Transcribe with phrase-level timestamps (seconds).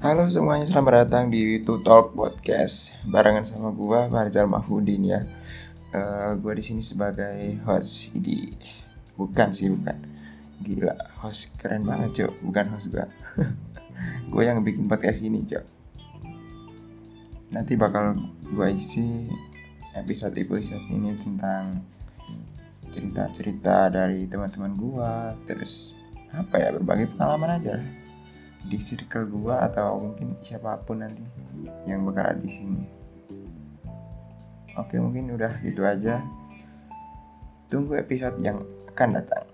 [0.00, 5.20] Halo semuanya, selamat datang di To Talk Podcast barengan sama gua Farzal Mahfudin ya.
[5.92, 8.48] Uh, gua di sini sebagai host ini.
[9.20, 10.00] Bukan sih, bukan.
[10.64, 12.32] Gila, host keren banget, Cok.
[12.40, 13.12] Bukan host gua.
[14.32, 15.68] gue yang bikin podcast ini, Cok.
[17.52, 18.24] Nanti bakal
[18.56, 19.28] gua isi
[20.00, 21.76] episode-episode ini tentang
[22.88, 25.92] cerita-cerita dari teman-teman gua, terus
[26.32, 28.00] apa ya berbagai pengalaman aja
[28.66, 31.24] di circle gua atau mungkin siapa pun nanti
[31.88, 32.84] yang bakal ada di sini.
[34.78, 36.22] Oke, mungkin udah gitu aja.
[37.70, 38.62] Tunggu episode yang
[38.94, 39.44] akan datang.